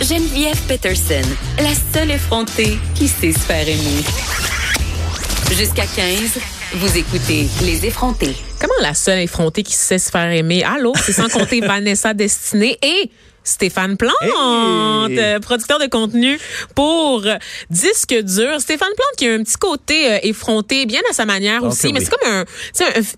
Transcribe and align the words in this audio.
Geneviève 0.00 0.60
Peterson, 0.66 1.22
la 1.58 1.72
seule 1.92 2.10
effrontée 2.10 2.78
qui 2.94 3.08
sait 3.08 3.32
se 3.32 3.38
faire 3.38 3.66
aimer. 3.66 4.02
Jusqu'à 5.52 5.86
15, 5.86 6.38
vous 6.74 6.98
écoutez 6.98 7.48
Les 7.62 7.86
effrontés. 7.86 8.34
Comment 8.60 8.74
la 8.82 8.92
seule 8.94 9.20
effrontée 9.20 9.62
qui 9.62 9.72
sait 9.72 9.98
se 9.98 10.10
faire 10.10 10.30
aimer? 10.30 10.64
Allô, 10.64 10.92
c'est 10.96 11.12
sans 11.12 11.28
compter 11.28 11.60
Vanessa 11.66 12.12
Destinée 12.12 12.76
et 12.82 13.10
Stéphane 13.44 13.96
Plante, 13.96 14.14
Hey! 14.22 15.18
euh, 15.18 15.38
producteur 15.38 15.78
de 15.78 15.86
contenu 15.86 16.38
pour 16.74 17.24
Disque 17.70 18.14
dur. 18.22 18.58
Stéphane 18.60 18.88
Plante 18.96 19.16
qui 19.18 19.28
a 19.28 19.34
un 19.34 19.42
petit 19.42 19.56
côté 19.56 20.12
euh, 20.12 20.18
effronté, 20.22 20.86
bien 20.86 21.00
à 21.10 21.12
sa 21.12 21.24
manière 21.26 21.62
Ok, 21.62 21.72
aussi, 21.72 21.92
mais 21.92 22.00
oui. 22.00 22.06
c'est 22.10 22.16
comme 22.16 22.44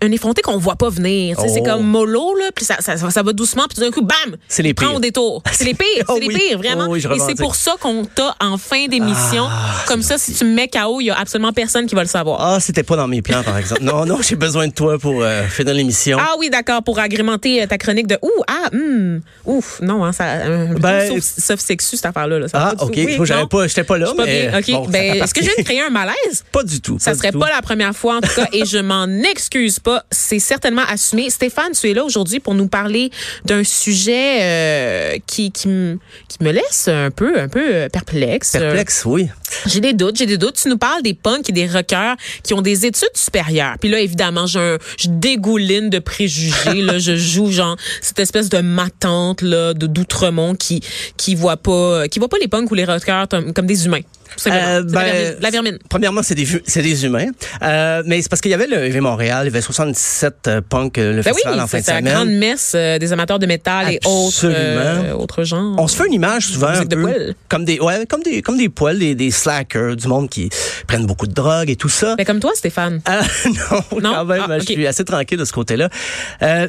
un, 0.01 0.11
effronté 0.11 0.41
qu'on 0.41 0.57
voit 0.57 0.75
pas 0.75 0.89
venir. 0.89 1.37
C'est 1.39 1.61
Oh. 1.61 1.63
comme 1.63 1.87
mollo, 1.87 2.35
là, 2.35 2.45
puis 2.53 2.65
ça, 2.65 2.75
ça, 2.79 2.97
ça 2.97 3.23
va 3.23 3.33
doucement, 3.33 3.63
puis 3.69 3.75
tout 3.75 3.81
d'un 3.81 3.91
coup, 3.91 4.01
bam! 4.03 4.35
C'est 4.47 4.63
les 4.63 4.73
pires. 4.73 4.93
au 4.95 4.99
détour. 4.99 5.41
C'est 5.51 5.63
les 5.65 5.73
pires, 5.73 6.03
Oh 6.07 6.13
c'est 6.15 6.19
les 6.21 6.27
oui. 6.27 6.35
pires, 6.37 6.57
vraiment. 6.59 6.85
Oh 6.89 6.91
oui, 6.93 6.99
Et 7.15 7.19
c'est 7.19 7.35
pour 7.37 7.55
ça 7.55 7.75
qu'on 7.79 8.05
t'a 8.05 8.35
en 8.41 8.57
fin 8.57 8.87
d'émission. 8.87 9.45
Ah, 9.49 9.83
comme 9.87 10.01
ça, 10.03 10.17
si 10.17 10.33
tu 10.33 10.43
me 10.45 10.53
mets 10.53 10.67
KO, 10.67 10.99
il 11.01 11.05
y 11.05 11.09
a 11.09 11.17
absolument 11.17 11.53
personne 11.53 11.87
qui 11.87 11.95
va 11.95 12.01
le 12.03 12.07
savoir. 12.09 12.39
Ah, 12.41 12.59
c'était 12.59 12.83
pas 12.83 12.95
dans 12.95 13.07
mes 13.07 13.21
plans, 13.21 13.43
par 13.43 13.57
exemple. 13.57 13.81
non, 13.83 14.05
non, 14.05 14.19
j'ai 14.21 14.35
besoin 14.35 14.67
de 14.67 14.73
toi 14.73 14.99
pour 14.99 15.23
euh, 15.23 15.43
finir 15.47 15.73
l'émission. 15.73 16.17
Ah 16.21 16.33
oui, 16.37 16.49
d'accord, 16.49 16.83
pour 16.83 16.99
agrémenter 16.99 17.63
euh, 17.63 17.67
ta 17.67 17.77
chronique 17.77 18.07
de 18.07 18.17
ouh, 18.21 18.43
ah, 18.47 18.69
hum, 18.73 19.21
ouf, 19.45 19.79
non, 19.81 20.03
hein, 20.05 20.11
ça, 20.17 20.25
un 20.25 20.73
Ben, 20.73 21.07
sauf, 21.07 21.23
sauf 21.23 21.59
sexu, 21.59 21.95
cette 21.95 22.05
affaire-là. 22.05 22.39
là, 22.39 22.47
Ah, 22.53 22.73
ok. 22.79 22.93
Oui, 22.95 23.17
j'avais 23.23 23.45
pas, 23.47 23.67
j'étais 23.67 23.83
pas 23.83 23.97
là, 23.97 24.07
pas 24.15 24.25
mais 24.25 24.49
bien. 24.49 24.77
Bon, 24.79 24.87
ben, 24.87 25.21
est-ce 25.23 25.33
que 25.33 25.41
je 25.41 25.45
viens 25.47 25.55
de 25.57 25.63
créer 25.63 25.81
un 25.81 25.89
malaise? 25.89 26.43
Pas 26.51 26.63
du 26.63 26.81
tout. 26.81 26.97
Ça 26.99 27.13
serait 27.15 27.31
tout. 27.31 27.39
pas 27.39 27.49
la 27.49 27.61
première 27.61 27.95
fois, 27.95 28.17
en 28.17 28.21
tout 28.21 28.33
cas, 28.35 28.47
et 28.51 28.65
je 28.65 28.77
m'en 28.77 29.07
excuse 29.31 29.79
pas. 29.79 30.03
C'est 30.11 30.39
certainement 30.39 30.83
assumé. 30.89 31.29
Stéphane, 31.29 31.71
tu 31.79 31.89
es 31.89 31.93
là 31.93 32.03
aujourd'hui 32.03 32.39
pour 32.39 32.53
nous 32.55 32.67
parler 32.67 33.11
d'un 33.45 33.63
sujet 33.63 34.39
euh, 34.41 35.17
qui, 35.27 35.51
qui, 35.51 35.67
me- 35.67 35.99
qui 36.27 36.37
me 36.43 36.51
laisse 36.51 36.87
un 36.87 37.11
peu, 37.11 37.39
un 37.39 37.47
peu 37.47 37.63
euh, 37.75 37.89
perplexe. 37.89 38.51
Perplexe, 38.53 39.03
oui. 39.05 39.27
J'ai 39.65 39.79
des 39.79 39.93
doutes, 39.93 40.17
j'ai 40.17 40.25
des 40.25 40.37
doutes. 40.37 40.55
Tu 40.61 40.69
nous 40.69 40.77
parles 40.77 41.01
des 41.01 41.13
punks 41.13 41.49
et 41.49 41.51
des 41.53 41.67
rockers 41.67 42.15
qui 42.43 42.53
ont 42.53 42.61
des 42.61 42.85
études 42.85 43.15
supérieures. 43.15 43.75
Puis 43.79 43.89
là, 43.89 43.99
évidemment, 43.99 44.45
un- 44.55 44.77
je 44.97 45.07
dégouline 45.09 45.89
de 45.89 45.99
préjugés. 45.99 46.81
là, 46.81 46.99
je 46.99 47.15
joue 47.15 47.51
genre 47.51 47.77
cette 48.01 48.19
espèce 48.19 48.49
de 48.49 48.59
matante 48.59 49.41
là 49.41 49.73
de 49.73 49.87
d'outremont 49.87 50.55
qui 50.55 50.81
qui 51.17 51.35
voit 51.35 51.57
pas 51.57 52.07
qui 52.07 52.19
voit 52.19 52.27
pas 52.29 52.37
les 52.39 52.47
punks 52.47 52.69
ou 52.71 52.75
les 52.75 52.85
rockers 52.85 53.27
comme 53.55 53.65
des 53.65 53.85
humains. 53.85 54.01
Euh, 54.47 54.83
ben. 54.83 55.35
La 55.39 55.49
vermine. 55.49 55.77
Premièrement, 55.89 56.21
c'est 56.23 56.35
des, 56.35 57.05
humains. 57.05 57.27
Euh, 57.61 58.03
mais 58.05 58.21
c'est 58.21 58.29
parce 58.29 58.41
qu'il 58.41 58.51
y 58.51 58.53
avait 58.53 58.67
le 58.67 58.85
EV 58.85 58.99
Montréal, 59.01 59.41
il 59.43 59.47
y 59.47 59.49
avait 59.53 59.61
77 59.61 60.35
euh, 60.47 60.61
punk, 60.61 60.97
euh, 60.97 61.13
le 61.13 61.21
Ben 61.21 61.31
oui, 61.31 61.41
festival 61.41 61.59
en 61.59 61.67
fin 61.67 61.79
de 61.79 61.83
c'est 61.83 61.91
la 61.91 61.99
semaine. 61.99 62.13
grande 62.13 62.29
messe 62.29 62.73
euh, 62.75 62.97
des 62.99 63.11
amateurs 63.13 63.39
de 63.39 63.45
métal 63.45 63.91
et 63.93 63.99
autres 64.05 64.45
Absolument. 64.49 65.19
autres 65.19 65.43
genres. 65.43 65.75
On 65.77 65.87
se 65.87 65.95
fait 65.95 66.07
une 66.07 66.13
image 66.13 66.47
souvent 66.47 66.67
un 66.67 66.85
de 66.85 66.95
peu 66.95 67.01
poêle. 67.01 67.35
comme 67.49 67.65
des 67.65 67.79
ouais, 67.79 68.05
comme 68.07 68.23
des 68.23 68.41
comme 68.41 68.57
des 68.57 68.69
poils, 68.69 68.97
des, 68.99 69.15
des 69.15 69.31
slackers, 69.31 69.95
du 69.95 70.07
monde 70.07 70.29
qui 70.29 70.49
prennent 70.87 71.05
beaucoup 71.05 71.27
de 71.27 71.33
drogue 71.33 71.69
et 71.69 71.75
tout 71.75 71.89
ça. 71.89 72.15
Ben, 72.15 72.25
comme 72.25 72.39
toi, 72.39 72.51
Stéphane. 72.55 73.01
Non, 73.45 73.99
Non? 74.01 74.13
quand 74.13 74.25
même, 74.25 74.43
Ah, 74.49 74.59
je 74.59 74.65
suis 74.65 74.87
assez 74.87 75.05
tranquille 75.05 75.37
de 75.37 75.45
ce 75.45 75.53
côté-là. 75.53 75.89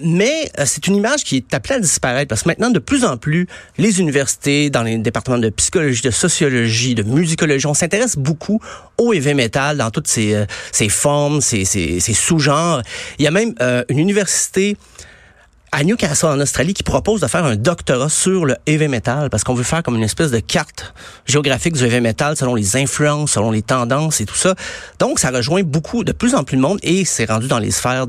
Mais 0.02 0.50
c'est 0.64 0.86
une 0.86 0.96
image 0.96 1.24
qui 1.24 1.36
est 1.36 1.54
appelée 1.54 1.76
à 1.76 1.80
disparaître 1.80 2.28
parce 2.28 2.42
que 2.42 2.48
maintenant, 2.48 2.70
de 2.70 2.78
plus 2.78 3.04
en 3.04 3.16
plus, 3.16 3.46
les 3.78 4.00
universités, 4.00 4.70
dans 4.70 4.82
les 4.82 4.98
départements 4.98 5.38
de 5.38 5.48
psychologie, 5.50 6.02
de 6.02 6.10
sociologie, 6.10 6.94
de 6.94 7.02
musicologie, 7.02 7.47
on 7.64 7.74
s'intéresse 7.74 8.16
beaucoup 8.16 8.60
au 8.96 9.12
heavy 9.12 9.34
metal 9.34 9.76
dans 9.76 9.90
toutes 9.90 10.08
ses, 10.08 10.34
euh, 10.34 10.88
formes, 10.88 11.40
ses, 11.40 11.64
sous-genres. 12.00 12.82
Il 13.18 13.24
y 13.24 13.28
a 13.28 13.30
même 13.30 13.54
euh, 13.60 13.84
une 13.88 13.98
université 13.98 14.76
à 15.70 15.84
Newcastle 15.84 16.26
en 16.26 16.40
Australie 16.40 16.72
qui 16.72 16.82
propose 16.82 17.20
de 17.20 17.26
faire 17.26 17.44
un 17.44 17.56
doctorat 17.56 18.08
sur 18.08 18.46
le 18.46 18.56
heavy 18.66 18.88
metal 18.88 19.28
parce 19.28 19.44
qu'on 19.44 19.52
veut 19.52 19.64
faire 19.64 19.82
comme 19.82 19.96
une 19.96 20.02
espèce 20.02 20.30
de 20.30 20.38
carte 20.38 20.94
géographique 21.26 21.74
du 21.74 21.84
heavy 21.84 22.00
metal 22.00 22.36
selon 22.36 22.54
les 22.54 22.76
influences, 22.76 23.32
selon 23.32 23.50
les 23.50 23.60
tendances 23.60 24.22
et 24.22 24.24
tout 24.24 24.34
ça. 24.34 24.54
Donc 24.98 25.18
ça 25.18 25.30
rejoint 25.30 25.62
beaucoup 25.62 26.04
de 26.04 26.12
plus 26.12 26.34
en 26.34 26.42
plus 26.42 26.56
de 26.56 26.62
monde 26.62 26.78
et 26.82 27.04
c'est 27.04 27.26
rendu 27.26 27.48
dans 27.48 27.58
les 27.58 27.70
sphères 27.70 28.06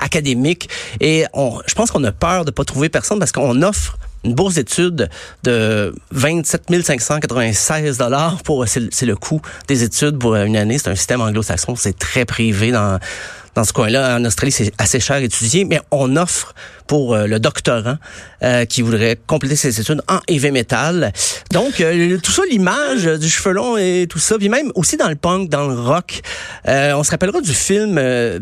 académiques 0.00 0.68
et 1.00 1.26
je 1.32 1.74
pense 1.74 1.92
qu'on 1.92 2.02
a 2.02 2.12
peur 2.12 2.44
de 2.44 2.50
pas 2.50 2.64
trouver 2.64 2.88
personne 2.88 3.20
parce 3.20 3.32
qu'on 3.32 3.62
offre 3.62 3.96
une 4.24 4.34
bourse 4.34 4.54
d'études 4.54 5.08
de 5.44 5.94
27 6.10 6.62
596 6.84 7.98
dollars 7.98 8.42
pour 8.42 8.66
c'est 8.66 8.80
le- 9.06 9.16
coût 9.16 9.40
des 9.68 9.82
études 9.82 10.18
pour 10.18 10.34
une 10.36 10.56
année. 10.56 10.78
C'est 10.78 10.90
un 10.90 10.94
système 10.96 11.20
anglo-saxon, 11.20 11.76
c'est 11.76 11.98
très 11.98 12.24
privé 12.24 12.70
dans 12.70 12.98
dans 13.54 13.64
ce 13.64 13.72
coin-là. 13.72 14.16
En 14.18 14.24
Australie, 14.24 14.52
c'est 14.52 14.72
assez 14.78 15.00
cher 15.00 15.16
à 15.16 15.20
étudier, 15.20 15.64
mais 15.64 15.80
on 15.90 16.14
offre 16.16 16.54
pour 16.86 17.14
euh, 17.14 17.26
le 17.26 17.40
doctorant 17.40 17.96
euh, 18.44 18.64
qui 18.66 18.82
voudrait 18.82 19.18
compléter 19.26 19.56
ses 19.56 19.80
études 19.80 20.00
en 20.06 20.20
heavy 20.28 20.52
metal. 20.52 21.12
Donc, 21.52 21.80
euh, 21.80 22.18
tout 22.22 22.30
ça, 22.30 22.42
l'image 22.48 23.04
du 23.18 23.28
cheveu 23.28 23.52
long 23.52 23.76
et 23.76 24.06
tout 24.08 24.20
ça, 24.20 24.38
puis 24.38 24.48
même 24.48 24.70
aussi 24.76 24.96
dans 24.96 25.08
le 25.08 25.16
punk, 25.16 25.48
dans 25.48 25.66
le 25.66 25.74
rock. 25.74 26.20
Euh, 26.68 26.92
on 26.92 27.02
se 27.02 27.10
rappellera 27.10 27.40
du 27.40 27.52
film 27.54 27.96
euh, 27.98 28.38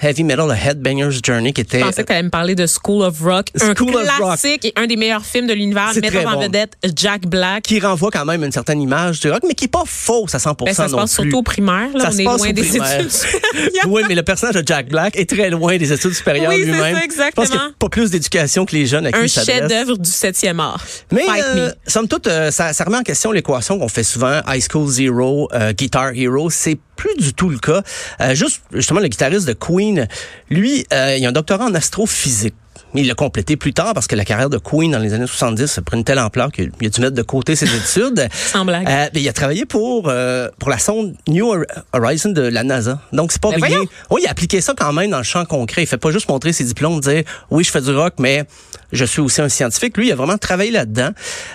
Heavy 0.00 0.24
Metal, 0.24 0.50
A 0.50 0.54
Headbanger's 0.56 1.20
Journey, 1.24 1.52
qui 1.52 1.62
était... 1.62 1.80
Je 1.80 1.84
pensais 1.84 2.02
que 2.02 2.06
tu 2.08 2.12
allais 2.12 2.22
me 2.24 2.30
parler 2.30 2.54
de 2.54 2.66
School 2.66 3.02
of 3.02 3.20
Rock, 3.20 3.46
School 3.58 3.96
un 3.96 4.02
of 4.02 4.08
Rock. 4.18 4.38
classique 4.38 4.64
et 4.66 4.72
un 4.76 4.86
des 4.86 4.96
meilleurs 4.96 5.24
films 5.24 5.46
de 5.46 5.54
l'univers, 5.54 5.92
mettant 6.00 6.34
en 6.34 6.40
vedette 6.40 6.74
Jack 6.94 7.26
Black. 7.26 7.64
qui 7.64 7.80
renvoie 7.80 8.10
quand 8.10 8.24
même 8.24 8.44
une 8.44 8.52
certaine 8.52 8.80
image 8.80 9.20
du 9.20 9.30
rock, 9.30 9.42
mais 9.46 9.54
qui 9.54 9.64
est 9.64 9.68
pas 9.68 9.84
fausse 9.86 10.34
à 10.34 10.38
100% 10.38 10.64
Ben, 10.64 10.74
ça 10.74 10.88
se 10.88 10.94
passe 10.94 11.14
plus. 11.14 11.22
surtout 11.22 11.38
au 11.38 11.42
primaire. 11.42 11.88
Là. 11.94 12.04
Ça 12.04 12.10
on 12.14 12.18
est 12.18 12.24
passe 12.24 12.38
loin 12.38 12.52
des 12.52 12.62
primaire. 12.62 13.00
études 13.00 13.10
supérieures. 13.12 13.88
oui, 13.88 14.02
mais 14.08 14.14
le 14.14 14.22
personnage 14.22 14.54
de 14.56 14.62
Jack 14.66 14.88
Black 14.88 15.16
est 15.16 15.28
très 15.28 15.50
loin 15.50 15.76
des 15.76 15.92
études 15.92 16.12
supérieures 16.14 16.50
Oui, 16.50 16.64
lui-même. 16.64 16.96
Je 16.96 17.00
pense 17.00 17.14
qu'il 17.14 17.16
n'y 17.18 17.22
a 17.22 17.26
exactement. 17.26 17.70
pas 17.78 17.88
plus 17.88 18.10
d'éducation 18.10 18.66
que 18.66 18.74
les 18.76 18.86
jeunes 18.86 19.06
à 19.06 19.12
qui 19.12 19.18
un 19.18 19.26
chef-d'œuvre 19.26 19.96
du 19.96 20.10
7e 20.10 20.58
art. 20.60 20.84
Mais 21.10 21.24
euh, 21.28 21.66
me. 21.68 21.72
somme 21.90 22.08
toute, 22.08 22.26
euh, 22.26 22.50
ça, 22.50 22.72
ça 22.72 22.84
remet 22.84 22.98
en 22.98 23.02
question 23.02 23.32
l'équation 23.32 23.78
qu'on 23.78 23.88
fait 23.88 24.02
souvent, 24.04 24.40
High 24.46 24.62
School 24.70 24.88
Zero, 24.88 25.48
euh, 25.54 25.72
Guitar 25.72 26.10
Hero. 26.14 26.50
C'est 26.50 26.78
plus 26.96 27.14
du 27.16 27.34
tout 27.34 27.48
le 27.48 27.58
cas. 27.58 27.82
Euh, 28.20 28.34
juste, 28.34 28.62
justement, 28.72 29.00
le 29.00 29.08
guitariste 29.08 29.46
de 29.46 29.52
Queen, 29.52 30.08
lui, 30.50 30.86
euh, 30.92 31.16
il 31.16 31.24
a 31.24 31.28
un 31.28 31.32
doctorat 31.32 31.66
en 31.66 31.74
astrophysique. 31.74 32.54
Mais 32.96 33.02
il 33.02 33.08
l'a 33.08 33.14
complété 33.14 33.56
plus 33.58 33.74
tard 33.74 33.92
parce 33.92 34.06
que 34.06 34.16
la 34.16 34.24
carrière 34.24 34.48
de 34.48 34.56
Queen 34.56 34.90
dans 34.90 34.98
les 34.98 35.12
années 35.12 35.26
70 35.26 35.76
a 35.78 35.82
pris 35.82 35.98
une 35.98 36.04
telle 36.04 36.18
ampleur 36.18 36.50
qu'il 36.50 36.70
a 36.82 36.88
dû 36.88 37.00
mettre 37.02 37.14
de 37.14 37.20
côté 37.22 37.54
ses 37.54 37.66
études. 37.76 38.26
Sans 38.32 38.64
blague. 38.64 38.88
Euh, 38.88 39.06
mais 39.14 39.20
il 39.20 39.28
a 39.28 39.32
travaillé 39.34 39.66
pour 39.66 40.08
euh, 40.08 40.48
pour 40.58 40.70
la 40.70 40.78
sonde 40.78 41.14
New 41.28 41.46
Horizon 41.92 42.30
de 42.30 42.40
la 42.40 42.64
NASA. 42.64 43.00
Donc 43.12 43.32
c'est 43.32 43.40
pas 43.42 43.50
Ben 43.50 43.62
rien. 43.62 43.80
Oui, 44.10 44.22
il 44.24 44.26
a 44.26 44.30
appliqué 44.30 44.60
ça 44.62 44.72
quand 44.74 44.92
même 44.94 45.10
dans 45.10 45.18
le 45.18 45.24
champ 45.24 45.44
concret. 45.44 45.82
Il 45.82 45.86
fait 45.86 45.98
pas 45.98 46.10
juste 46.10 46.28
montrer 46.30 46.52
ses 46.54 46.64
diplômes, 46.64 46.98
dire 47.00 47.22
oui, 47.50 47.62
je 47.64 47.70
fais 47.70 47.82
du 47.82 47.94
rock, 47.94 48.14
mais 48.18 48.44
je 48.92 49.04
suis 49.04 49.20
aussi 49.20 49.42
un 49.42 49.48
scientifique. 49.50 49.96
Lui, 49.98 50.08
il 50.08 50.12
a 50.12 50.16
vraiment 50.16 50.38
travaillé 50.38 50.70
là-dedans. 50.70 51.10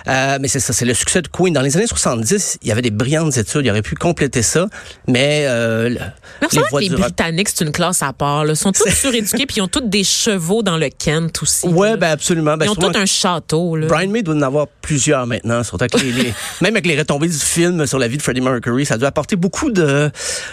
Euh, 0.06 0.38
mais 0.40 0.46
c'est 0.48 0.60
ça, 0.60 0.72
c'est 0.72 0.84
le 0.84 0.94
succès 0.94 1.22
de 1.22 1.28
Queen. 1.28 1.52
Dans 1.52 1.62
les 1.62 1.76
années 1.76 1.86
70, 1.88 2.58
il 2.62 2.68
y 2.68 2.72
avait 2.72 2.82
des 2.82 2.90
brillantes 2.90 3.36
études. 3.36 3.62
Il 3.64 3.70
aurait 3.70 3.82
pu 3.82 3.96
compléter 3.96 4.42
ça, 4.42 4.68
mais 5.08 5.44
euh, 5.46 5.88
le- 5.88 5.98
Mais 6.42 6.48
les 6.52 6.58
que 6.60 6.78
les 6.78 6.88
du. 6.90 6.94
Britanniques, 6.96 7.48
c'est 7.48 7.64
une 7.64 7.72
classe 7.72 8.02
à 8.02 8.12
part. 8.12 8.46
Ils 8.46 8.54
sont 8.56 8.70
tous 8.72 8.88
suréduqués 8.90 9.46
puis 9.46 9.56
ils 9.56 9.62
ont 9.62 9.68
tous 9.68 9.80
des 9.80 10.04
chevaux 10.04 10.62
dans 10.62 10.76
le 10.76 10.88
Kent 11.32 11.42
aussi. 11.42 11.66
Là. 11.68 11.96
ben 11.96 12.10
absolument. 12.10 12.56
Ben, 12.56 12.66
ils 12.66 12.70
ont 12.70 12.74
tous 12.74 12.96
un 12.98 13.06
château. 13.06 13.76
Là. 13.76 13.86
Brian 13.86 14.08
May 14.10 14.22
doit 14.22 14.34
en 14.34 14.42
avoir 14.42 14.66
plusieurs 14.80 15.26
maintenant, 15.26 15.62
surtout 15.62 15.84
avec 15.84 16.00
les, 16.02 16.12
les- 16.24 16.34
même 16.60 16.74
avec 16.74 16.86
les 16.86 16.98
retombées 16.98 17.28
du 17.28 17.36
film 17.38 17.86
sur 17.86 17.98
la 17.98 18.08
vie 18.08 18.16
de 18.16 18.22
Freddie 18.22 18.40
Mercury, 18.40 18.86
ça 18.86 18.98
doit 18.98 19.08
apporter 19.08 19.36
beaucoup 19.36 19.70
de 19.70 20.10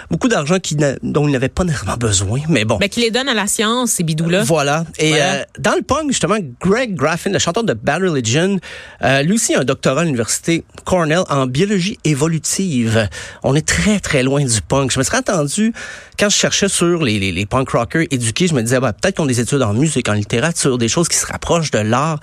beaucoup 0.09 0.28
d'argent 0.28 0.57
dont 1.03 1.28
il 1.28 1.31
n'avait 1.31 1.50
pas 1.50 1.63
nécessairement 1.63 1.97
besoin, 1.97 2.40
mais 2.50 2.66
bon. 2.66 2.78
Ben, 2.78 2.90
qui 2.90 3.01
les 3.01 3.12
donne 3.12 3.28
à 3.29 3.34
la 3.34 3.47
science, 3.47 3.91
ces 3.91 4.03
bidous-là. 4.03 4.44
Voilà. 4.44 4.85
Et 4.97 5.09
Voilà. 5.09 5.34
euh, 5.35 5.44
dans 5.59 5.75
le 5.75 5.81
punk, 5.81 6.07
justement, 6.09 6.38
Greg 6.62 6.96
Graffin, 6.96 7.31
le 7.31 7.40
chanteur 7.40 7.63
de 7.63 7.73
Bad 7.73 8.01
Religion, 8.03 8.59
euh, 9.03 9.22
lui 9.23 9.34
aussi 9.34 9.56
a 9.56 9.61
un 9.61 9.63
doctorat 9.63 10.01
à 10.01 10.03
l'université 10.03 10.63
Cornell 10.85 11.22
en 11.29 11.47
biologie 11.47 11.97
évolutive. 12.03 13.07
On 13.44 13.56
est 13.56 13.66
très, 13.67 14.00
très 14.00 14.23
loin 14.23 14.44
du 14.44 14.61
punk. 14.61 14.91
Je 14.91 15.00
me 15.00 15.03
serais 15.03 15.17
attendu, 15.17 15.73
quand 16.19 16.29
je 16.29 16.35
cherchais 16.35 16.67
sur 16.69 17.03
les, 17.03 17.19
les, 17.19 17.31
les 17.31 17.46
punk 17.46 17.69
rockers 17.72 18.03
éduqués, 18.11 18.47
je 18.47 18.53
me 18.53 18.61
disais, 18.61 18.79
bah, 18.79 18.94
peut-être 18.94 19.16
qu'ils 19.16 19.23
ont 19.23 19.28
des 19.28 19.40
études 19.40 19.61
en 19.61 19.73
musique, 19.73 20.07
en 20.09 20.13
littérature, 20.13 20.69
des 20.78 20.88
choses 20.88 21.07
qui 21.07 21.18
se 21.18 21.25
rapprochent 21.25 21.72
de 21.72 21.80
l'art. 21.80 22.19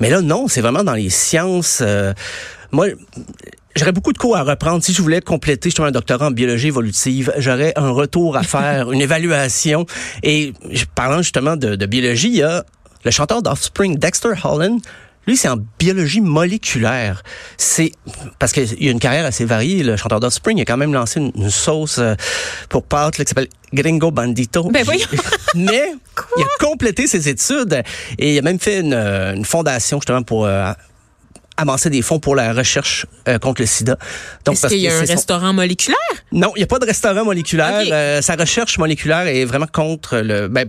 Mais 0.00 0.10
là, 0.10 0.20
non, 0.20 0.48
c'est 0.48 0.60
vraiment 0.60 0.84
dans 0.84 0.94
les 0.94 1.10
sciences. 1.10 1.78
euh, 1.82 2.12
moi, 2.72 2.86
J'aurais 3.76 3.92
beaucoup 3.92 4.14
de 4.14 4.18
cours 4.18 4.38
à 4.38 4.42
reprendre. 4.42 4.82
Si 4.82 4.94
je 4.94 5.02
voulais 5.02 5.20
compléter 5.20 5.68
justement 5.68 5.88
un 5.88 5.90
doctorat 5.90 6.28
en 6.28 6.30
biologie 6.30 6.68
évolutive, 6.68 7.30
j'aurais 7.36 7.74
un 7.76 7.90
retour 7.90 8.38
à 8.38 8.42
faire, 8.42 8.90
une 8.92 9.02
évaluation. 9.02 9.84
Et 10.22 10.54
parlant 10.94 11.18
justement 11.18 11.56
de, 11.56 11.76
de 11.76 11.86
biologie, 11.86 12.28
il 12.28 12.36
y 12.36 12.42
a 12.42 12.64
le 13.04 13.10
chanteur 13.10 13.42
d'Offspring, 13.42 13.98
Dexter 13.98 14.32
Holland. 14.42 14.80
Lui, 15.26 15.36
c'est 15.36 15.48
en 15.48 15.56
biologie 15.78 16.20
moléculaire. 16.20 17.22
C'est 17.56 17.92
parce 18.38 18.52
qu'il 18.52 18.82
y 18.82 18.88
a 18.88 18.92
une 18.92 19.00
carrière 19.00 19.24
assez 19.26 19.44
variée. 19.44 19.82
Le 19.82 19.96
chanteur 19.96 20.20
d'Offspring 20.20 20.60
a 20.60 20.64
quand 20.64 20.76
même 20.76 20.92
lancé 20.94 21.20
une, 21.20 21.32
une 21.36 21.50
sauce 21.50 21.98
euh, 21.98 22.14
pour 22.68 22.84
pâtes 22.84 23.18
là, 23.18 23.24
qui 23.24 23.28
s'appelle 23.30 23.48
Gringo 23.74 24.10
Bandito. 24.10 24.70
Ben 24.70 24.84
voyons. 24.84 25.06
Mais 25.54 25.92
il 26.36 26.42
a 26.42 26.46
complété 26.64 27.06
ses 27.06 27.28
études 27.28 27.82
et 28.18 28.34
il 28.34 28.38
a 28.38 28.42
même 28.42 28.60
fait 28.60 28.80
une, 28.80 28.92
euh, 28.94 29.34
une 29.34 29.44
fondation 29.44 29.98
justement 29.98 30.22
pour 30.22 30.46
euh, 30.46 30.70
avancer 31.56 31.90
des 31.90 32.02
fonds 32.02 32.20
pour 32.20 32.36
la 32.36 32.52
recherche 32.52 33.06
euh, 33.28 33.38
contre 33.38 33.62
le 33.62 33.66
sida. 33.66 33.96
Est-ce 34.50 34.60
parce 34.60 34.72
qu'il 34.72 34.82
y 34.82 34.88
a 34.88 34.96
un 34.96 35.06
son- 35.06 35.12
restaurant 35.12 35.52
moléculaire? 35.52 35.98
Non, 36.30 36.52
il 36.54 36.60
n'y 36.60 36.64
a 36.64 36.66
pas 36.68 36.78
de 36.78 36.86
restaurant 36.86 37.24
moléculaire. 37.24 37.82
Euh, 37.90 38.22
sa 38.22 38.36
recherche 38.36 38.78
moléculaire 38.78 39.26
est 39.26 39.44
vraiment 39.44 39.66
contre 39.66 40.18
le... 40.18 40.48
Ben, 40.48 40.68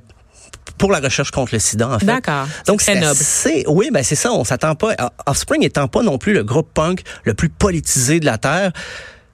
pour 0.77 0.91
la 0.91 0.99
recherche 0.99 1.31
contre 1.31 1.53
le 1.53 1.59
sida, 1.59 1.89
en 1.89 1.99
fait. 1.99 2.05
D'accord. 2.05 2.47
Donc, 2.65 2.81
C'est 2.81 2.93
c'est 2.99 3.03
assez- 3.05 3.63
oui, 3.67 3.89
ben 3.91 4.03
c'est 4.03 4.15
ça. 4.15 4.31
On 4.31 4.43
s'attend 4.43 4.75
pas. 4.75 4.95
Offspring 5.25 5.63
étant 5.63 5.87
pas 5.87 6.03
non 6.03 6.17
plus 6.17 6.33
le 6.33 6.43
groupe 6.43 6.69
punk 6.73 7.01
le 7.23 7.33
plus 7.33 7.49
politisé 7.49 8.19
de 8.19 8.25
la 8.25 8.37
terre. 8.37 8.71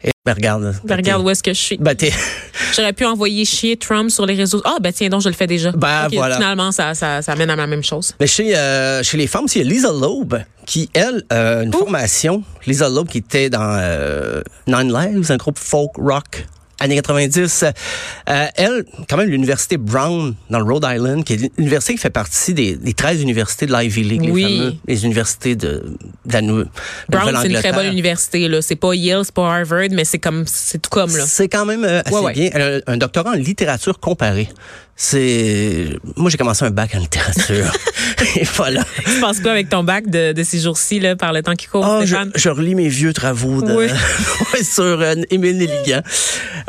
Et 0.06 0.12
ben 0.25 0.34
regarde. 0.34 0.75
Ben, 0.84 0.98
regarde 0.98 1.24
où 1.24 1.30
est-ce 1.30 1.42
que 1.42 1.54
je 1.54 1.60
suis. 1.60 1.78
Ben, 1.78 1.95
J'aurais 2.75 2.92
pu 2.92 3.06
envoyer 3.06 3.45
chier 3.45 3.78
Trump 3.78 4.10
sur 4.10 4.25
les 4.25 4.34
réseaux. 4.36 4.62
Ah, 4.66 4.75
ben 4.81 4.92
tiens 4.92 5.07
donc, 5.07 5.22
je 5.22 5.30
le 5.30 5.34
fais 5.34 5.48
déjà. 5.48 5.72
Ben, 5.72 6.10
voilà. 6.12 6.36
Finalement, 6.36 6.74
ça, 6.74 6.94
ça, 6.94 7.22
ça 7.22 7.36
mène 7.36 7.50
à 7.50 7.56
la 7.56 7.68
même 7.68 7.84
chose. 7.84 8.13
Mais 8.19 8.28
chez, 8.28 8.56
euh, 8.57 9.01
chez 9.01 9.16
les 9.16 9.28
femmes, 9.28 9.45
aussi, 9.45 9.60
il 9.60 9.66
y 9.66 9.69
a 9.69 9.74
Lisa 9.74 9.92
Loeb, 9.94 10.34
qui, 10.66 10.90
elle, 10.94 11.24
euh, 11.31 11.63
une 11.63 11.72
formation. 11.72 12.44
Lisa 12.68 12.90
Loeb, 12.90 13.07
qui 13.07 13.19
était 13.19 13.50
dans 13.50 13.78
euh, 13.80 14.42
Nine 14.68 14.92
Lives, 14.92 15.31
un 15.31 15.38
groupe 15.38 15.57
folk 15.57 15.92
rock 15.98 16.45
années 16.83 16.95
90. 16.95 17.63
Euh, 17.63 18.45
elle, 18.56 18.85
quand 19.09 19.18
même, 19.18 19.30
l'université 19.30 19.77
Brown, 19.77 20.35
dans 20.50 20.59
le 20.59 20.65
Rhode 20.71 20.85
Island, 20.88 21.24
qui 21.24 21.33
est 21.33 21.51
l'université 21.57 21.94
qui 21.94 22.00
fait 22.00 22.09
partie 22.09 22.53
des, 22.53 22.75
des 22.75 22.94
13 22.94 23.21
universités 23.21 23.65
de 23.65 23.74
l'Ivy 23.74 24.03
League, 24.03 24.30
Oui. 24.31 24.44
les 24.44 24.57
fameux, 24.57 24.74
les 24.88 25.06
universités 25.06 25.56
de, 25.56 25.83
de 26.25 26.33
la 26.33 26.41
Brown, 26.41 27.38
c'est 27.41 27.47
une 27.50 27.53
très 27.59 27.71
bonne 27.74 27.88
université. 27.88 28.47
là. 28.47 28.62
C'est 28.62 28.75
pas 28.75 28.94
Yale, 28.94 29.24
c'est 29.25 29.33
pas 29.33 29.53
Harvard, 29.56 29.88
mais 29.91 30.06
c'est 30.06 30.19
comme, 30.19 30.44
c'est 30.47 30.81
tout 30.81 30.89
comme 30.89 31.15
là. 31.15 31.25
C'est 31.27 31.47
quand 31.50 31.65
même 31.65 31.83
euh, 31.83 32.01
assez 32.06 32.13
Ouais, 32.15 32.21
ouais. 32.21 32.33
bien. 32.33 32.50
Elle 32.53 32.62
a 32.85 32.91
un 32.91 32.97
doctorat 32.97 33.31
en 33.31 33.33
littérature 33.33 34.00
comparée. 34.00 34.50
C'est 34.95 35.88
moi 36.16 36.30
j'ai 36.30 36.38
commencé 36.38 36.63
un 36.66 36.69
bac 36.69 36.94
en 36.95 37.00
littérature. 37.00 37.66
Et 38.36 38.44
voilà. 38.56 38.84
Tu 39.06 39.19
penses 39.19 39.40
quoi 39.40 39.51
avec 39.51 39.69
ton 39.69 39.84
bac 39.84 40.07
de, 40.10 40.34
de 40.34 40.44
ces 40.44 40.60
jours-ci 40.60 41.00
là, 41.00 41.16
par 41.16 41.34
le 41.34 41.42
temps 41.42 41.56
qui 41.56 41.66
court, 41.68 41.84
Ah, 41.86 42.06
je, 42.06 42.16
je 42.36 42.50
relis 42.50 42.75
mes 42.75 42.90
vieux 42.90 43.12
travaux 43.12 43.62
de, 43.62 43.74
Oui. 43.74 43.88
Sur 44.63 44.84
euh, 44.84 45.16
Émile 45.31 45.57
Nelligan. 45.57 46.01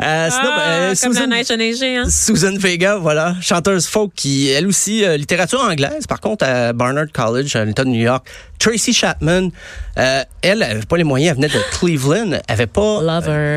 Euh, 0.01 0.29
sinon, 0.29 0.49
Ah, 0.51 0.61
euh, 0.61 0.95
comme 1.01 1.13
la 1.13 1.19
Susan- 1.21 1.27
neige 1.27 1.51
a 1.51 1.57
neigé, 1.57 1.97
hein? 1.97 2.09
Susan 2.09 2.55
Vega, 2.57 2.97
voilà, 2.97 3.35
chanteuse 3.41 3.85
folk 3.87 4.11
qui, 4.15 4.49
elle 4.49 4.67
aussi, 4.67 5.05
euh, 5.05 5.17
littérature 5.17 5.61
anglaise, 5.61 6.07
par 6.07 6.19
contre, 6.19 6.45
à 6.45 6.73
Barnard 6.73 7.05
College, 7.13 7.55
à 7.55 7.63
l'État 7.63 7.83
de 7.83 7.89
New 7.89 8.01
York. 8.01 8.25
Tracy 8.57 8.93
Chapman, 8.93 9.49
euh, 9.97 10.23
elle 10.41 10.63
avait 10.63 10.85
pas 10.85 10.95
les 10.97 11.03
moyens, 11.03 11.31
elle 11.37 11.43
venait 11.43 11.53
de 11.53 11.61
Cleveland, 11.77 12.31
elle 12.31 12.41
avait 12.47 12.67
pas 12.67 13.01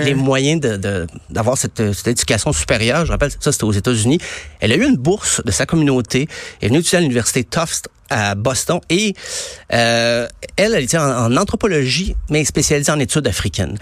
les 0.05 0.15
moyens 0.15 0.61
de 0.61 0.77
de- 0.77 1.07
d'avoir 1.31 1.57
cette, 1.57 1.93
cette 1.93 2.09
éducation 2.09 2.53
supérieure. 2.53 3.07
Je 3.07 3.13
rappelle, 3.13 3.31
ça 3.39 3.53
c'était 3.53 3.65
aux 3.65 3.73
États-Unis. 3.73 4.19
Elle 4.61 4.73
a 4.73 4.77
eu 4.77 4.85
une 4.85 4.97
bourse 4.97 5.43
de 5.45 5.51
sa 5.51 5.67
communauté. 5.67 6.29
Elle 6.61 6.67
est 6.67 6.69
venue 6.69 6.81
étudier 6.81 6.99
à 6.99 7.01
l'université 7.01 7.45
Tufts 7.45 7.89
à 8.11 8.35
Boston 8.35 8.81
et 8.89 9.15
euh, 9.75 10.27
elle, 10.57 10.75
elle 10.75 10.85
était 10.85 10.97
en, 10.97 11.27
en 11.27 11.37
anthropologie, 11.37 12.17
mais 12.31 12.43
spécialisée 12.45 12.91
en 12.91 12.99
études 12.99 13.27
africaines. 13.27 13.77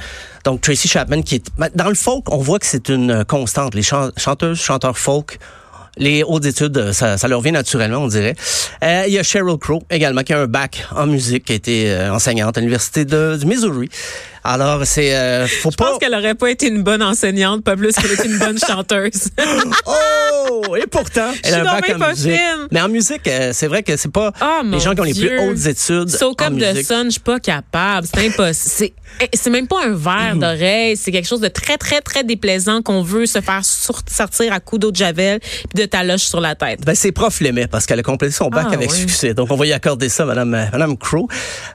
Donc 0.45 0.61
Tracy 0.63 0.89
Chapman, 0.89 1.23
qui 1.23 1.37
est 1.37 1.45
ben, 1.59 1.69
dans 1.77 1.89
le 1.89 1.95
folk, 1.95 2.25
on 2.33 2.39
voit 2.39 2.59
que 2.59 2.67
c'est 2.67 2.89
une 2.89 3.25
constante. 3.25 3.75
Les 3.77 3.83
chan- 3.83 4.11
chanteuses, 4.17 4.59
chanteurs 4.61 4.99
folk. 4.99 5.39
Les 5.99 6.23
hautes 6.23 6.45
études, 6.45 6.93
ça, 6.93 7.17
ça 7.17 7.27
leur 7.27 7.41
vient 7.41 7.53
naturellement, 7.53 8.01
on 8.01 8.09
dirait. 8.09 8.35
Euh, 8.85 9.05
il 9.07 9.15
y 9.15 9.19
a 9.19 9.23
Sheryl 9.23 9.57
Crow 9.59 9.83
également, 9.91 10.25
qui 10.25 10.35
a 10.35 10.41
un 10.41 10.47
bac 10.47 10.87
en 10.95 11.07
musique, 11.07 11.47
qui 11.47 11.53
a 11.53 11.55
été 11.55 11.91
euh, 11.91 12.13
enseignante 12.13 12.59
à 12.59 12.61
l'université 12.61 13.07
du 13.07 13.47
Missouri. 13.47 13.89
Alors, 14.45 14.85
c'est... 14.87 15.17
Euh, 15.17 15.47
faut 15.47 15.71
Je 15.71 15.77
pas... 15.77 15.93
pense 15.93 15.99
qu'elle 15.99 16.15
aurait 16.15 16.35
pas 16.35 16.51
été 16.51 16.69
une 16.69 16.83
bonne 16.83 17.03
enseignante, 17.03 17.65
pas 17.65 17.77
plus 17.77 17.95
qu'elle 17.97 18.13
est 18.13 18.25
une 18.27 18.39
bonne 18.39 18.59
chanteuse. 18.67 19.31
Oh! 19.87 19.93
Et 20.77 20.87
pourtant, 20.87 21.31
elle 21.43 21.55
a 21.55 21.61
un 21.61 21.65
bac 21.65 21.91
en 22.01 22.09
musique. 22.09 22.33
fine. 22.33 22.69
Mais 22.71 22.81
en 22.81 22.89
musique, 22.89 23.27
euh, 23.29 23.51
c'est 23.53 23.67
vrai 23.67 23.83
que 23.83 23.97
c'est 23.97 24.11
pas 24.13 24.33
Oh, 24.43 24.61
les 24.65 24.81
gens 24.81 24.95
qui 24.95 25.01
ont 25.01 25.05
les 25.05 25.13
Dieu. 25.13 25.29
plus 25.29 25.39
hautes 25.41 25.67
études 25.67 26.09
Soak 26.11 26.43
en 26.43 26.47
up 26.47 26.53
the 26.53 26.73
musique. 26.75 26.87
sun, 26.87 27.05
je 27.07 27.11
suis 27.13 27.21
pas 27.21 27.41
capable. 27.41 28.07
C'est 28.13 28.27
impossible. 28.27 28.55
C'est, 28.77 28.93
eh, 29.21 29.29
c'est 29.35 29.51
même 29.51 29.67
pas 29.69 29.85
un 29.85 29.95
verre 29.95 30.37
d'oreille. 30.37 30.97
C'est 30.97 31.13
quelque 31.13 31.27
chose 31.29 31.41
de 31.41 31.49
très, 31.49 31.77
très, 31.79 32.01
très 32.01 32.25
déplaisant 32.25 32.83
qu'on 32.83 33.03
veut 33.03 33.27
se 33.27 33.41
faire 33.41 33.61
sortir 33.65 34.53
à 34.53 34.61
coups 34.61 34.81
d'eau 34.81 34.91
de 34.91 34.97
javel 34.97 35.41
puis 35.41 35.83
de 35.83 35.87
taloche 35.87 36.23
sur 36.23 36.41
la 36.41 36.55
tête. 36.55 36.81
Ben, 36.85 36.95
ses 36.95 37.13
profs 37.13 37.41
l'aimaient 37.41 37.67
parce 37.67 37.87
qu'elle 37.87 38.01
a 38.01 38.03
complété 38.03 38.33
son 38.35 38.49
bac 38.49 38.67
Ah, 38.71 38.75
avec 38.75 38.91
succès. 38.91 39.35
Donc, 39.35 39.51
on 39.51 39.57
va 39.57 39.67
y 39.67 39.73
accorder 39.73 40.09
ça, 40.09 40.25
Madame, 40.25 40.55
euh, 40.55 40.65
Madame 40.73 40.97
Crow. 40.97 41.29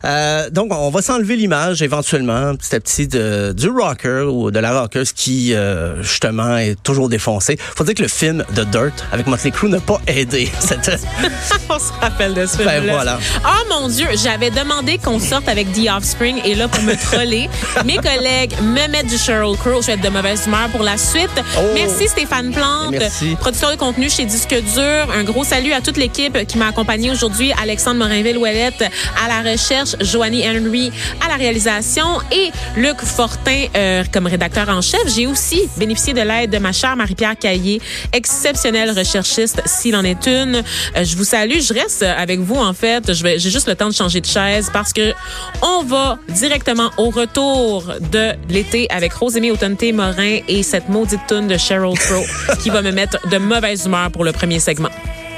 Euh, 0.05 0.49
donc, 0.49 0.73
on 0.73 0.89
va 0.89 1.01
s'enlever 1.01 1.35
l'image 1.35 1.81
éventuellement, 1.81 2.55
petit 2.55 2.75
à 2.75 2.79
petit, 2.79 3.07
de, 3.07 3.53
du 3.55 3.69
rocker 3.69 4.23
ou 4.29 4.51
de 4.51 4.59
la 4.59 4.79
rockeuse 4.81 5.11
qui, 5.13 5.53
euh, 5.53 6.01
justement, 6.03 6.57
est 6.57 6.81
toujours 6.83 7.09
défoncée. 7.09 7.57
Faut 7.75 7.83
dire 7.83 7.95
que 7.95 8.01
le 8.01 8.07
film 8.07 8.43
The 8.55 8.69
Dirt 8.71 9.05
avec 9.11 9.27
Motley 9.27 9.51
Crue 9.51 9.69
n'a 9.69 9.79
pas 9.79 9.99
aidé. 10.07 10.49
On 11.69 11.79
se 11.79 11.91
rappelle 11.99 12.33
de 12.33 12.45
ce 12.45 12.57
Ben, 12.57 12.83
voilà. 12.89 13.19
Oh 13.45 13.63
mon 13.69 13.87
Dieu, 13.89 14.07
j'avais 14.15 14.49
demandé 14.49 14.97
qu'on 14.97 15.19
sorte 15.19 15.47
avec 15.49 15.71
The 15.73 15.89
Offspring 15.95 16.41
et 16.45 16.55
là 16.55 16.67
pour 16.67 16.81
me 16.83 16.95
troller, 16.95 17.49
mes 17.85 17.97
collègues 17.97 18.53
me 18.61 18.87
mettent 18.87 19.07
du 19.07 19.17
Sheryl 19.17 19.57
Crow. 19.57 19.81
Je 19.81 19.87
vais 19.87 19.93
être 19.93 20.01
de 20.01 20.09
mauvaise 20.09 20.45
humeur 20.47 20.69
pour 20.69 20.83
la 20.83 20.97
suite. 20.97 21.29
Oh. 21.57 21.61
Merci 21.75 22.07
Stéphane 22.07 22.51
Plante, 22.51 22.91
Merci. 22.91 23.35
producteur 23.39 23.71
de 23.71 23.75
contenu 23.75 24.09
chez 24.09 24.25
Disque 24.25 24.55
Dur. 24.73 25.07
Un 25.13 25.23
gros 25.23 25.43
salut 25.43 25.73
à 25.73 25.81
toute 25.81 25.97
l'équipe 25.97 26.45
qui 26.47 26.57
m'a 26.57 26.67
accompagné 26.67 27.11
aujourd'hui. 27.11 27.51
Alexandre 27.61 27.99
Morinville-Ouellette 27.99 28.85
à 29.23 29.27
la 29.27 29.51
recherche, 29.51 29.95
Joanie 29.99 30.47
Henry 30.47 30.91
à 31.25 31.29
la 31.29 31.35
réalisation 31.35 32.05
et 32.31 32.51
Luc 32.77 33.01
Fortin 33.01 33.65
euh, 33.75 34.03
comme 34.13 34.27
rédacteur 34.27 34.69
en 34.69 34.81
chef. 34.81 35.01
J'ai 35.13 35.27
aussi 35.27 35.67
bénéficié 35.77 36.13
de 36.13 36.21
l'aide 36.21 36.51
de 36.51 36.57
ma 36.57 36.71
chère 36.71 36.95
Marie-Pierre 36.95 37.37
Caillé, 37.37 37.81
exceptionnelle 38.13 38.60
recherchiste 38.69 39.61
s'il 39.65 39.95
en 39.95 40.03
est 40.03 40.27
une. 40.27 40.63
Euh, 40.95 41.03
je 41.03 41.15
vous 41.15 41.23
salue. 41.23 41.59
Je 41.59 41.73
reste 41.73 42.03
avec 42.03 42.39
vous 42.39 42.55
en 42.55 42.73
fait. 42.73 43.13
Je 43.13 43.23
vais, 43.23 43.39
j'ai 43.39 43.49
juste 43.49 43.67
le 43.67 43.75
temps 43.75 43.89
de 43.89 43.93
changer 43.93 44.21
de 44.21 44.25
chaise 44.25 44.69
parce 44.71 44.93
que 44.93 45.13
on 45.61 45.83
va 45.83 46.17
directement 46.29 46.91
au 46.97 47.09
retour 47.09 47.83
de 48.11 48.31
l'été 48.49 48.87
avec 48.89 49.13
Rosémie 49.13 49.51
Autonté 49.51 49.91
Morin 49.91 50.39
et 50.47 50.63
cette 50.63 50.89
maudite 50.89 51.21
tune 51.27 51.47
de 51.47 51.57
Sheryl 51.57 51.97
Crow 51.97 52.23
qui 52.63 52.69
va 52.69 52.81
me 52.81 52.91
mettre 52.91 53.17
de 53.29 53.37
mauvaise 53.37 53.85
humeur 53.85 54.11
pour 54.11 54.23
le 54.23 54.31
premier 54.31 54.59
segment. 54.59 54.89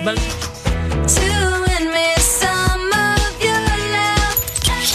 Bonne 0.04 0.16